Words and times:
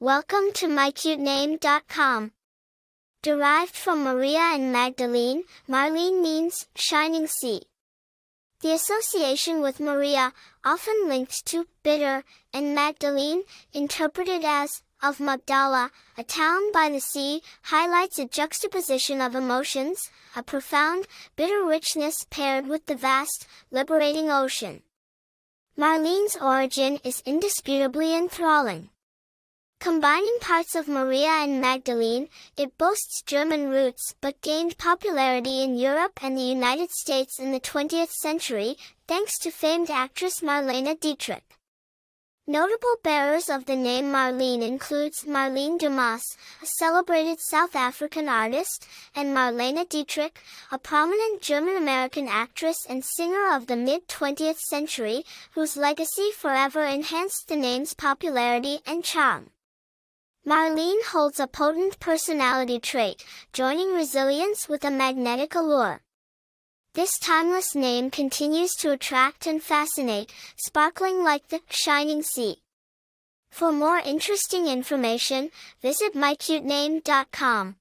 Welcome 0.00 0.52
to 0.54 0.68
mycutename.com. 0.68 2.30
Derived 3.20 3.74
from 3.74 4.04
Maria 4.04 4.52
and 4.54 4.72
Magdalene, 4.72 5.42
Marlene 5.68 6.22
means 6.22 6.68
shining 6.76 7.26
sea. 7.26 7.62
The 8.60 8.74
association 8.74 9.60
with 9.60 9.80
Maria, 9.80 10.34
often 10.64 11.08
linked 11.08 11.44
to 11.46 11.66
bitter, 11.82 12.22
and 12.54 12.76
Magdalene, 12.76 13.42
interpreted 13.72 14.44
as 14.44 14.84
of 15.02 15.18
Magdala, 15.18 15.90
a 16.16 16.22
town 16.22 16.70
by 16.70 16.88
the 16.90 17.00
sea, 17.00 17.42
highlights 17.62 18.20
a 18.20 18.26
juxtaposition 18.26 19.20
of 19.20 19.34
emotions, 19.34 20.12
a 20.36 20.44
profound, 20.44 21.08
bitter 21.34 21.64
richness 21.64 22.24
paired 22.30 22.68
with 22.68 22.86
the 22.86 22.94
vast, 22.94 23.48
liberating 23.72 24.30
ocean. 24.30 24.84
Marlene's 25.76 26.36
origin 26.40 27.00
is 27.02 27.20
indisputably 27.26 28.14
enthralling. 28.14 28.90
Combining 29.80 30.38
parts 30.40 30.74
of 30.74 30.88
Maria 30.88 31.28
and 31.28 31.60
Magdalene, 31.60 32.28
it 32.56 32.76
boasts 32.76 33.22
German 33.22 33.68
roots 33.68 34.12
but 34.20 34.40
gained 34.42 34.76
popularity 34.76 35.62
in 35.62 35.76
Europe 35.76 36.18
and 36.20 36.36
the 36.36 36.42
United 36.42 36.90
States 36.90 37.38
in 37.38 37.52
the 37.52 37.60
20th 37.60 38.10
century, 38.10 38.76
thanks 39.06 39.38
to 39.38 39.52
famed 39.52 39.88
actress 39.88 40.40
Marlene 40.40 40.98
Dietrich. 40.98 41.44
Notable 42.44 42.96
bearers 43.04 43.48
of 43.48 43.66
the 43.66 43.76
name 43.76 44.06
Marlene 44.06 44.66
includes 44.66 45.24
Marlene 45.24 45.78
Dumas, 45.78 46.36
a 46.60 46.66
celebrated 46.66 47.38
South 47.40 47.76
African 47.76 48.28
artist, 48.28 48.84
and 49.14 49.36
Marlene 49.36 49.88
Dietrich, 49.88 50.40
a 50.72 50.78
prominent 50.78 51.40
German-American 51.40 52.26
actress 52.26 52.78
and 52.88 53.04
singer 53.04 53.54
of 53.54 53.68
the 53.68 53.76
mid-20th 53.76 54.58
century, 54.58 55.24
whose 55.52 55.76
legacy 55.76 56.30
forever 56.36 56.84
enhanced 56.84 57.46
the 57.46 57.56
name's 57.56 57.94
popularity 57.94 58.80
and 58.84 59.04
charm. 59.04 59.50
Marlene 60.46 61.02
holds 61.04 61.40
a 61.40 61.46
potent 61.46 61.98
personality 62.00 62.78
trait, 62.78 63.24
joining 63.52 63.92
resilience 63.94 64.68
with 64.68 64.84
a 64.84 64.90
magnetic 64.90 65.54
allure. 65.54 66.00
This 66.94 67.18
timeless 67.18 67.74
name 67.74 68.10
continues 68.10 68.74
to 68.76 68.90
attract 68.90 69.46
and 69.46 69.62
fascinate, 69.62 70.32
sparkling 70.56 71.22
like 71.22 71.48
the 71.48 71.60
shining 71.68 72.22
sea. 72.22 72.62
For 73.50 73.72
more 73.72 73.98
interesting 73.98 74.66
information, 74.66 75.50
visit 75.80 76.14
mycutename.com. 76.14 77.76